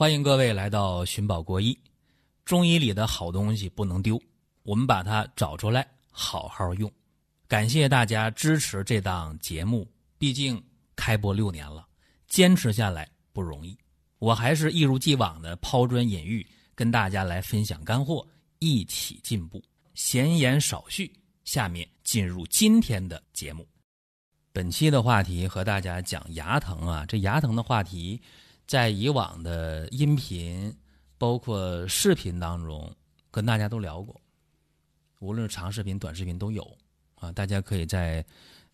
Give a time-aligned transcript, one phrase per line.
[0.00, 1.78] 欢迎各位来到寻宝国医。
[2.46, 4.18] 中医里的好东西不能丢，
[4.62, 6.90] 我们把它找出来，好好用。
[7.46, 9.86] 感谢大家支持这档节目，
[10.16, 10.58] 毕竟
[10.96, 11.86] 开播六年了，
[12.28, 13.76] 坚持下来不容易。
[14.20, 18.26] 我还是一如既往的抛砖引玉，跟大家来分享干货，
[18.58, 19.62] 一起进步。
[19.92, 21.12] 闲言少叙，
[21.44, 23.68] 下面进入今天的节目。
[24.50, 28.18] 本期的话题和大家讲牙疼啊，这牙疼的话题，
[28.70, 30.72] 在以往的音频。
[31.18, 32.90] 包括视频当中
[33.30, 34.18] 跟大家都聊过，
[35.18, 36.66] 无论是长视频、短视频都有
[37.16, 38.24] 啊，大家可以在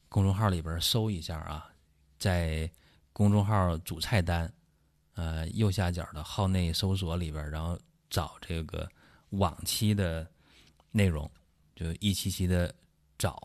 [0.08, 1.68] 公众号里边搜一下啊，
[2.20, 2.70] 在
[3.12, 4.48] 公众号主菜单
[5.14, 7.76] 呃右下角的号内搜索里边，然后
[8.08, 8.88] 找这个
[9.30, 10.24] 往期的
[10.92, 11.28] 内容，
[11.74, 12.72] 就一期期的
[13.18, 13.42] 找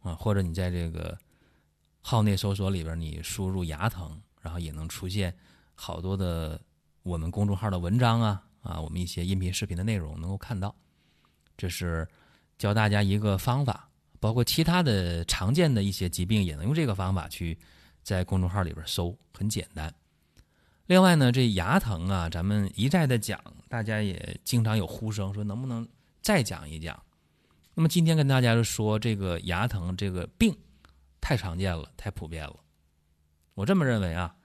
[0.00, 1.18] 啊，或者你在这个
[2.02, 5.34] 号内搜索里边，你输入牙疼，然后也能出现
[5.78, 6.60] 好多的。
[7.04, 10.74] 我们公众号的文章啊啊，我们一些音频、视频的内容能够看到，
[11.56, 12.06] 这是
[12.58, 13.88] 教大家一个方法，
[14.20, 17.56] 包括其他的常见的一些疾病也能用这个方法去
[18.02, 19.94] 在公众号里边搜，很简单。
[20.84, 25.88] 另外呢，这牙疼啊，咱们一再的讲，大家也经常有呼声说能不能
[26.20, 27.00] 再讲一讲。
[27.72, 30.54] 那么今天跟大家说这个牙疼这个病
[31.22, 32.56] 太常见了，太普遍了。
[33.54, 34.36] 我这么认为啊，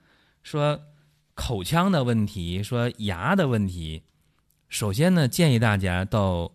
[0.42, 0.80] 说。
[1.34, 4.04] 口腔的问题，说牙的问题，
[4.68, 6.52] 首先呢，建议大家到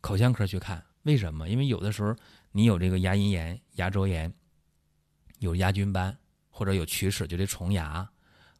[0.00, 0.84] 口腔科去看。
[1.02, 1.48] 为什么？
[1.48, 2.14] 因为有的时候
[2.52, 4.32] 你有这个牙龈炎、牙周炎，
[5.38, 6.16] 有牙菌斑，
[6.50, 8.10] 或者有龋齿，就这虫牙，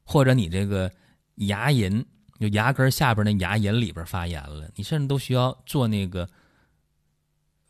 [0.05, 0.91] 或者你这个
[1.37, 2.05] 牙龈
[2.39, 6.29] 就牙根下边那牙龈里边发炎了，你甚至都需要做那个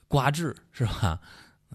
[0.07, 1.21] 刮治，是吧？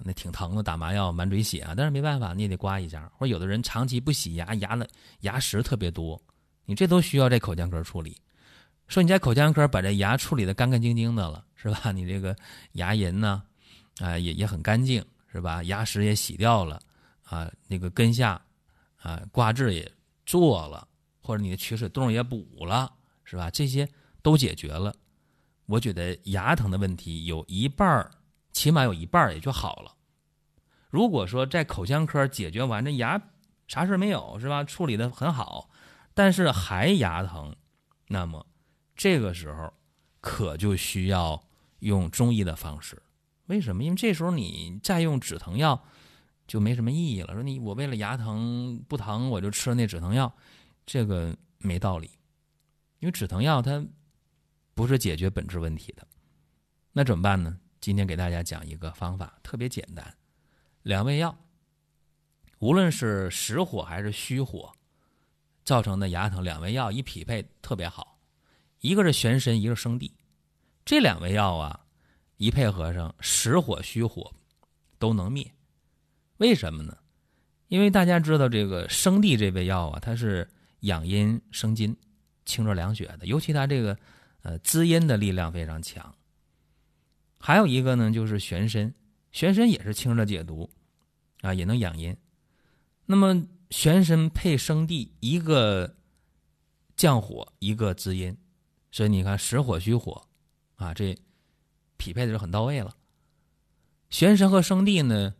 [0.01, 3.11] 那挺疼的，打麻药满嘴血啊，但是没办法，你也得刮一下。
[3.15, 4.87] 或者有的人长期不洗牙，牙的
[5.19, 6.19] 牙石特别多，
[6.65, 8.17] 你这都需要这口腔科处理。
[8.87, 11.91] 说你在口腔科把这牙处理的干干净净的了，是吧？
[11.91, 12.35] 你这个
[12.73, 13.43] 牙龈呢，
[13.99, 15.61] 啊也也很干净，是吧？
[15.63, 16.81] 牙石也洗掉了，
[17.23, 18.41] 啊那个根下
[18.97, 19.89] 啊刮治也
[20.25, 20.87] 做了，
[21.21, 22.91] 或者你的龋齿洞也补了，
[23.23, 23.49] 是吧？
[23.51, 23.87] 这些
[24.21, 24.93] 都解决了，
[25.67, 28.09] 我觉得牙疼的问题有一半儿。
[28.53, 29.95] 起码有一半也就好了。
[30.89, 33.21] 如果说在口腔科解决完，这牙
[33.67, 34.63] 啥事没有是吧？
[34.63, 35.69] 处理的很好，
[36.13, 37.55] 但是还牙疼，
[38.07, 38.45] 那么
[38.95, 39.73] 这个时候
[40.21, 41.43] 可就需要
[41.79, 43.01] 用中医的方式。
[43.47, 43.83] 为什么？
[43.83, 45.83] 因为这时候你再用止疼药
[46.47, 47.33] 就没什么意义了。
[47.33, 50.31] 说你我为了牙疼不疼，我就吃了那止疼药，
[50.85, 52.11] 这个没道理。
[52.99, 53.83] 因为止疼药它
[54.75, 56.07] 不是解决本质问题的，
[56.91, 57.57] 那怎么办呢？
[57.83, 60.15] 今天给大家讲一个方法，特别简单，
[60.83, 61.37] 两味药，
[62.59, 64.71] 无论是实火还是虚火
[65.65, 68.17] 造成的牙疼，两味药一匹配特别好。
[68.79, 70.15] 一个是玄参，一个是生地，
[70.85, 71.77] 这两味药啊，
[72.37, 74.33] 一配合上，实火虚火
[74.97, 75.51] 都能灭。
[76.37, 76.97] 为什么呢？
[77.67, 81.93] 因为大家知道这个生地这味药啊，它是养阴生津、
[82.45, 83.97] 清热凉血的，尤其它这个
[84.41, 86.15] 呃滋阴的力量非常强。
[87.45, 88.93] 还有一个呢，就是玄参，
[89.33, 90.69] 玄参也是清热解毒，
[91.41, 92.15] 啊，也能养阴。
[93.05, 95.93] 那么玄参配生地，一个
[96.95, 98.33] 降火，一个滋阴，
[98.93, 100.25] 所以你看实火虚火，
[100.77, 101.13] 啊，这
[101.97, 102.95] 匹配的就很到位了。
[104.09, 105.35] 玄参和生地呢，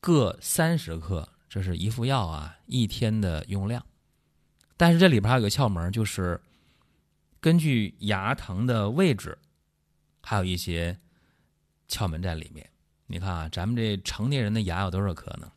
[0.00, 3.86] 各三十克，这是一副药啊，一天的用量。
[4.76, 6.40] 但是这里边还有个窍门，就是
[7.40, 9.38] 根据牙疼的位置。
[10.22, 10.98] 还有一些
[11.88, 12.70] 窍门在里面。
[13.06, 15.52] 你看啊，咱们这成年人的牙有多少颗呢？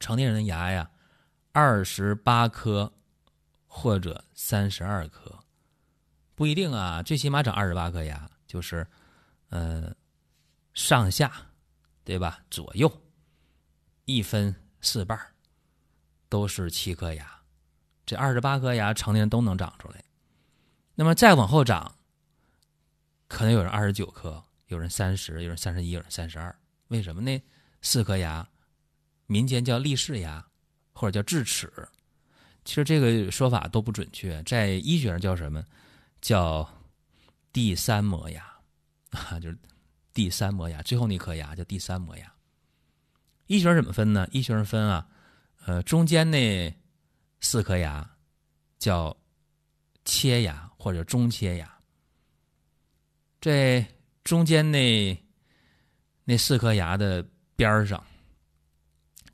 [0.00, 0.90] 成年人的牙呀，
[1.52, 2.92] 二十八颗
[3.66, 5.38] 或者三十二颗，
[6.34, 7.02] 不一定啊。
[7.02, 8.86] 最起码长二十八颗牙，就是
[9.50, 9.94] 呃
[10.74, 11.32] 上下
[12.02, 12.40] 对吧？
[12.50, 12.90] 左右
[14.04, 15.18] 一分四瓣
[16.28, 17.40] 都是七颗牙。
[18.04, 20.04] 这二十八颗牙，成年人都能长出来。
[20.94, 21.95] 那么再往后长。
[23.28, 26.54] 可能有人二十九颗，有人三十，有人三十一，有人三十二。
[26.88, 27.42] 为什么呢？
[27.82, 28.48] 四颗牙，
[29.26, 30.44] 民间叫立式牙，
[30.92, 31.70] 或者叫智齿。
[32.64, 35.64] 其实这个说法都不准确，在医学上叫什么？
[36.20, 36.68] 叫
[37.52, 38.44] 第三磨牙
[39.10, 39.58] 啊， 就是
[40.12, 42.32] 第三磨牙，最后那颗牙叫第三磨牙。
[43.46, 44.26] 医学上怎么分呢？
[44.32, 45.06] 医学上分啊，
[45.66, 46.74] 呃，中间那
[47.40, 48.08] 四颗牙
[48.78, 49.16] 叫
[50.04, 51.75] 切牙或者中切牙。
[53.46, 53.86] 这
[54.24, 55.16] 中间那
[56.24, 58.04] 那四颗牙的边上，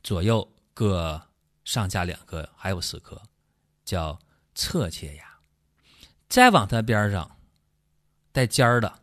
[0.02, 1.18] 左右各
[1.64, 3.18] 上下两颗，还有四颗，
[3.86, 4.18] 叫
[4.54, 5.24] 侧切牙，
[6.28, 7.38] 再往它边上
[8.32, 9.00] 带尖儿的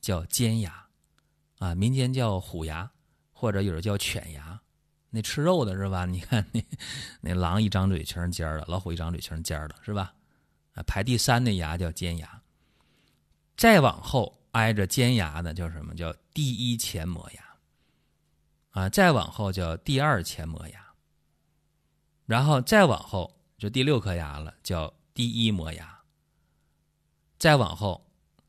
[0.00, 0.88] 叫尖牙，
[1.58, 2.90] 啊，民间叫虎牙，
[3.30, 4.58] 或者有人叫犬牙。
[5.10, 6.06] 那吃肉的是吧？
[6.06, 6.64] 你看 那
[7.20, 10.14] 那狼一张嘴全是尖儿的，老虎一张嘴全是尖儿的，是吧？
[10.72, 12.42] 啊，排第三的牙叫尖牙，
[13.58, 15.92] 再往后挨着尖牙的叫什么？
[15.96, 17.44] 叫第一前磨牙。
[18.70, 20.94] 啊，再往后叫第二前磨牙，
[22.24, 26.00] 然后再往后就第六颗牙了，叫第一磨牙。
[27.36, 28.00] 再往后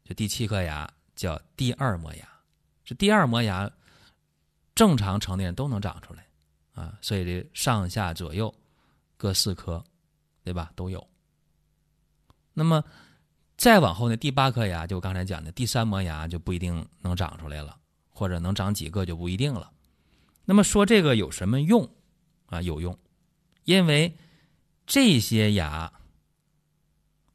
[0.04, 2.30] 就第七颗牙叫第二磨牙。
[2.86, 3.68] 这第二磨牙，
[4.76, 6.28] 正常成年人都能长出来。
[6.76, 8.54] 啊，所以这上下左右
[9.18, 9.84] 各四颗，
[10.44, 10.72] 对吧？
[10.76, 11.06] 都有。
[12.54, 12.84] 那么
[13.60, 17.78] 再往后呢，第八颗牙就刚才讲的第三磨牙就不一定能长出来了，
[18.10, 19.70] 或者能长几个就不一定了。
[20.46, 21.88] 那么说这个有什么用
[22.46, 22.62] 啊？
[22.62, 22.98] 有用，
[23.66, 24.16] 因为
[24.88, 25.92] 这些牙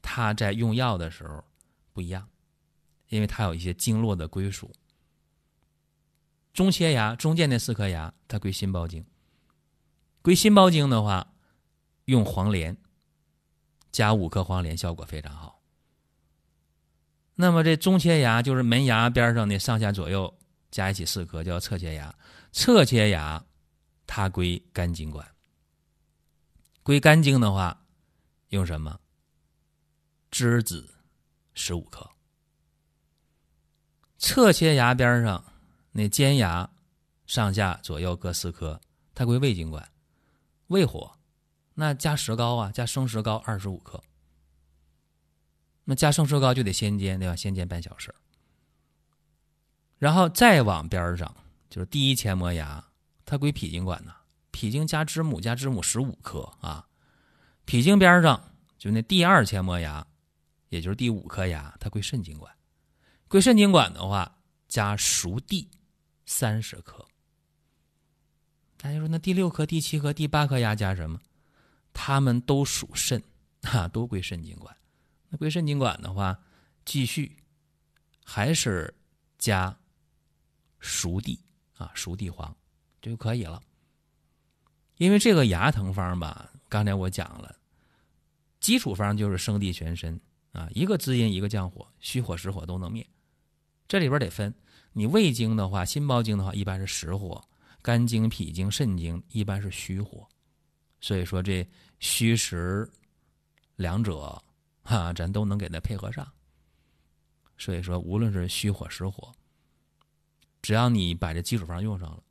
[0.01, 1.45] 它在用药的时候
[1.93, 2.27] 不一样，
[3.11, 4.73] 因为它有一些经络的归属。
[6.55, 9.05] 中切牙中间那四颗牙它归心包经。
[10.23, 11.35] 归心包经的话，
[12.07, 12.75] 用黄连
[13.93, 15.54] 加五颗黄连，效果非常好。
[17.35, 20.33] 那么这中切牙就是门牙边上的上下左右
[20.71, 22.15] 加一起四颗，叫侧切牙。
[22.53, 23.45] 侧切牙
[24.07, 25.27] 它归肝经管。
[26.83, 27.77] 归肝经的话，
[28.51, 29.01] 用什么？
[30.31, 30.89] 栀子
[31.55, 32.09] 十五颗。
[34.19, 35.45] 侧切牙边上
[35.91, 36.69] 那尖牙
[37.27, 38.81] 上下左右各四颗，
[39.15, 39.87] 它归胃经管。
[40.69, 41.11] 胃火，
[41.75, 44.03] 那加石膏啊，加生石膏二十五克。
[45.85, 47.37] 那加生石膏就得先煎，对吧？
[47.37, 48.15] 先煎半小时。
[49.99, 51.35] 然后再往边上，
[51.71, 52.85] 就是第一前磨牙，
[53.25, 54.15] 它归脾经管呢。
[54.51, 56.87] 脾经加知母加知母十五克啊。
[57.65, 60.07] 脾经边上就那第二前磨牙，
[60.69, 62.53] 也就是第五颗牙，它归肾经管。
[63.29, 64.39] 归肾经管的话，
[64.69, 65.69] 加熟地
[66.27, 67.07] 三十克。
[68.77, 71.19] 大家说，那第六颗、第七颗、第八颗牙加什么？
[71.93, 73.23] 它们都属肾，
[73.63, 74.77] 哈，都归肾经管。
[75.37, 76.39] 归肾经管的话，
[76.85, 77.37] 继续
[78.25, 78.93] 还是
[79.39, 79.77] 加
[80.79, 81.39] 熟地
[81.77, 82.55] 啊，熟地黄
[83.01, 83.63] 这就可以了。
[84.97, 87.57] 因为这个牙疼方吧，刚才我讲了，
[88.61, 90.21] 基础方就是生地全身
[90.53, 93.07] 啊，一个滋阴，一个降火，虚火实火都能灭。
[93.89, 94.55] 这里边得分，
[94.93, 97.43] 你胃经的话，心包经的话，一般是实火。
[97.83, 100.27] 肝经、脾经、肾经一般是虚火，
[101.03, 102.91] 所以说这虚实
[103.77, 104.43] 两者
[104.85, 106.31] 哈，咱都能给它配合上。
[107.59, 109.33] 所以说，无论是虚火实火，
[110.63, 112.23] 只要你把这基础方用上了，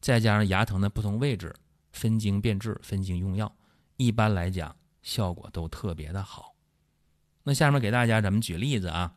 [0.00, 1.54] 再加上牙疼的不同位置
[1.92, 3.54] 分经辨治、分经用药，
[3.96, 6.54] 一般来讲效果都特别的好。
[7.44, 9.14] 那下面给大家咱们举例子啊，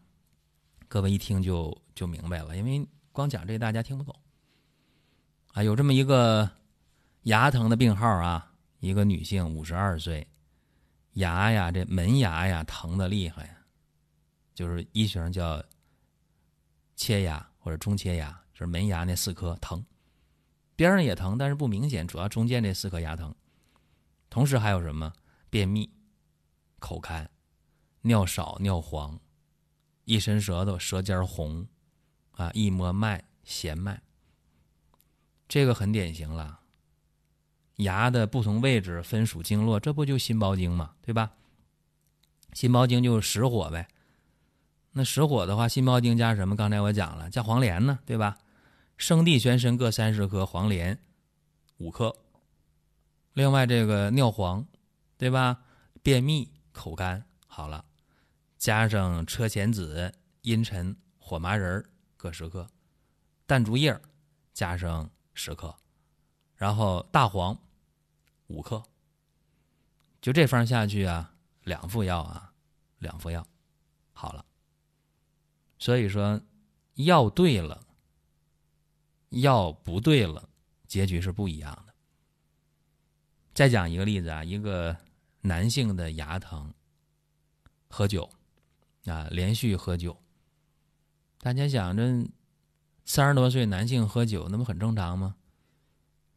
[0.87, 4.15] 各位一听就就明白了，因为光讲这大家听不懂。
[5.53, 6.49] 啊，有这么一个
[7.23, 10.27] 牙疼的病号啊，一个女性，五十二岁，
[11.15, 13.57] 牙呀，这门牙呀疼的厉害呀，
[14.53, 15.61] 就是医学上叫
[16.95, 19.85] 切牙或者中切牙，就是门牙那四颗疼，
[20.75, 23.33] 边上也疼，但是不明显，主要中间这四颗牙疼。
[24.29, 25.13] 同时还有什么
[25.49, 25.89] 便秘、
[26.79, 27.29] 口干、
[28.01, 29.17] 尿少、尿黄，
[30.03, 31.67] 一伸舌头舌尖红，
[32.31, 34.01] 啊，一摸脉弦脉。
[35.47, 36.59] 这个很典型了，
[37.77, 40.93] 牙的不同位置分属经络，这不就心包经吗？
[41.01, 41.33] 对吧？
[42.53, 43.87] 心包经就是实火呗。
[44.91, 46.55] 那实火的话，心包经加什么？
[46.55, 48.37] 刚才我讲了，加黄连呢，对吧？
[48.97, 50.97] 生地全身各三十克，黄连
[51.77, 52.15] 五克。
[53.33, 54.65] 另外这个尿黄，
[55.17, 55.61] 对吧？
[56.01, 57.83] 便秘、口干好了，
[58.57, 60.13] 加上车前子、
[60.43, 61.83] 茵陈、火麻仁
[62.15, 62.67] 各十克，
[63.45, 63.99] 淡竹叶
[64.53, 65.09] 加上。
[65.37, 65.75] 十克，
[66.55, 67.59] 然后大黄
[68.47, 68.83] 五克，
[70.21, 71.33] 就这方下去啊，
[71.63, 72.53] 两副药啊，
[72.99, 73.45] 两副药
[74.13, 74.45] 好了。
[75.77, 76.41] 所以说，
[76.95, 77.85] 药对了，
[79.29, 80.49] 药不对了，
[80.87, 81.93] 结局是不一样的。
[83.53, 84.95] 再讲一个例子啊，一个
[85.41, 86.73] 男性的牙疼，
[87.89, 88.29] 喝酒
[89.05, 90.21] 啊，连续喝酒，
[91.39, 92.27] 大家想着。
[93.07, 95.35] 三十多岁男性喝酒，那不很正常吗？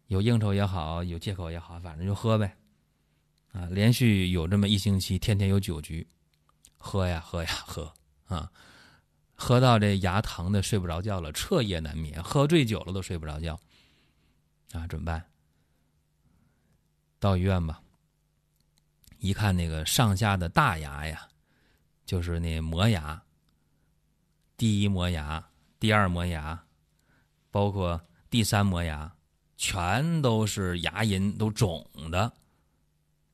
[0.09, 2.55] 有应酬也好，有借口也好，反正就喝呗。
[3.53, 6.07] 啊，连续有这么一星期，天天有酒局，
[6.77, 7.93] 喝呀喝呀喝
[8.27, 8.51] 啊，
[9.35, 13.59] 喝到这牙疼的睡不着觉了，彻夜难眠，喝醉酒了都睡不着觉。
[14.73, 15.25] 啊，怎么办？
[17.19, 17.81] 到医院吧。
[19.19, 21.29] 一看那个上下的大牙呀，
[22.05, 23.21] 就是那磨牙，
[24.57, 25.51] 第一磨牙、
[25.81, 26.65] 第二磨牙，
[27.51, 28.01] 包括
[28.31, 29.13] 第三磨牙，
[29.59, 32.33] 全都是牙龈都肿的。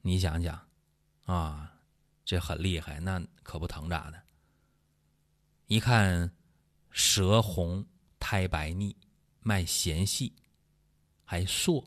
[0.00, 0.68] 你想想，
[1.26, 1.72] 啊，
[2.24, 4.20] 这很厉害，那可不疼咋的？
[5.66, 6.34] 一看
[6.90, 7.86] 舌红、
[8.18, 8.96] 苔白腻、
[9.40, 10.34] 脉弦细，
[11.24, 11.84] 还硕，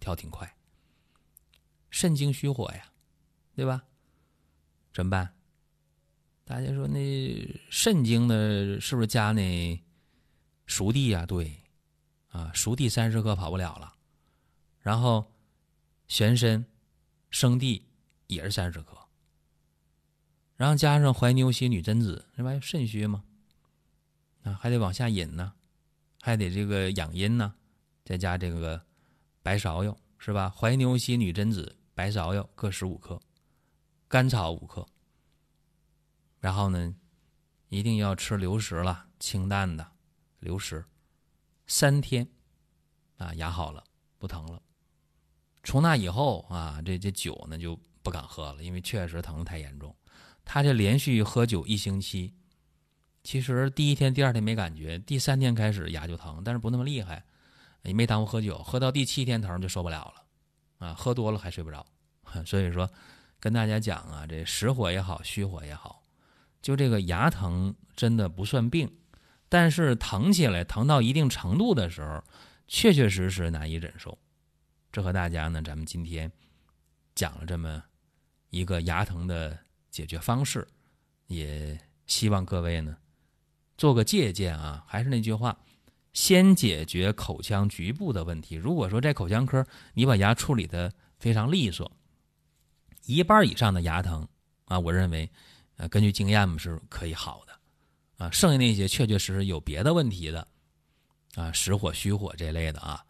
[0.00, 0.56] 跳挺快，
[1.90, 2.88] 肾经虚火呀。
[3.54, 3.84] 对吧？
[4.94, 5.34] 怎么办？
[6.42, 8.80] 大家说那肾经呢？
[8.80, 9.78] 是不是加那
[10.64, 11.26] 熟地呀？
[11.26, 11.61] 对，
[12.32, 13.94] 啊，熟地三十克跑不了了。
[14.80, 15.32] 然后
[16.08, 16.66] 玄参、
[17.30, 17.86] 生地
[18.26, 18.98] 也是三十克。
[20.56, 23.22] 然后加上怀牛膝、女贞子，这玩意肾虚吗？
[24.42, 25.52] 啊，还得往下引呢，
[26.20, 27.54] 还得这个养阴呢。
[28.04, 28.84] 再加这个
[29.42, 30.50] 白芍药，是吧？
[30.50, 33.20] 怀牛膝、女贞子、白芍药各十五克。
[34.08, 34.86] 甘草五克，
[36.38, 36.94] 然后呢，
[37.70, 39.90] 一定要吃流食了，清淡的
[40.40, 40.84] 流食，
[41.74, 42.28] 三天，
[43.16, 43.82] 啊，牙好了，
[44.18, 44.60] 不疼了。
[45.64, 49.96] 从那以后啊，这这酒呢就不敢喝了，因为确实疼的太严重。
[50.44, 52.34] 他这连续喝酒一星期，
[53.24, 57.24] 其实第一天、第二天没感觉，第三天开始牙就疼，但是不那么厉害，
[57.84, 58.58] 也没耽误喝酒。
[58.58, 61.86] 喝到第七天疼就受不了了，啊，喝多了还睡不着，
[62.44, 62.86] 所以说。
[63.40, 66.02] 跟大家讲啊，这实火也好，虚火也好，
[66.60, 68.88] 就这个牙疼真的不算病，
[69.52, 72.24] 但是疼起来，疼到一定程度的时候，
[72.66, 74.16] 确确实实难以忍受。
[74.90, 76.32] 这和大家呢，咱们今天
[77.14, 77.84] 讲了这么
[78.48, 79.58] 一个牙疼的
[79.90, 80.66] 解决方式，
[81.26, 82.96] 也希望各位呢
[83.76, 84.82] 做个借鉴啊。
[84.88, 85.54] 还是那句话，
[86.14, 88.54] 先解决口腔局部的问题。
[88.54, 91.92] 如果说在口腔科你把牙处理的非常利索。
[93.04, 94.26] 一半以上的牙疼
[94.64, 95.30] 啊，我认为，
[95.76, 97.52] 呃，根据经验嘛是可以好的，
[98.18, 100.46] 啊，剩下那些确确实实有别的问题的，
[101.34, 103.04] 啊，实火虚火这类的啊，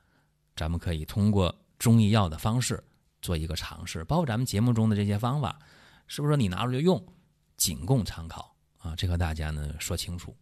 [0.57, 2.83] 咱们可以通过中医药的方式
[3.21, 5.59] 做一个尝试，包括咱们节目中的这些方法，
[6.07, 7.05] 是不是你拿出来用，
[7.57, 8.95] 仅供参考啊？
[8.97, 10.37] 这和大家呢说清楚。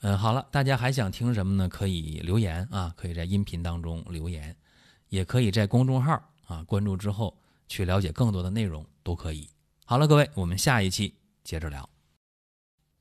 [0.00, 1.68] 嗯，好了，大家还想听什么呢？
[1.68, 4.56] 可以留言啊，可以在音频当中留言，
[5.08, 7.36] 也可以在公众号啊关注之后。
[7.66, 9.48] 去了解更多的内容都可以。
[9.86, 11.93] 好了，各位，我们下一期接着聊。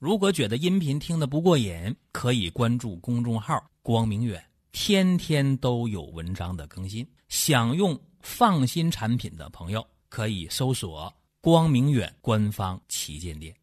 [0.04, 4.44] 如果觉得音频听得不过瘾，可以关注公众号“光明远”，
[4.74, 7.08] 天天都有文章的更新。
[7.30, 13.56] 想用放心产品的朋友，可以搜索“光明远”官方旗舰店。